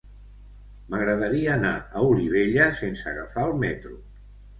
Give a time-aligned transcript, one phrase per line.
[0.93, 3.93] M'agradaria anar a Olivella sense agafar el metro.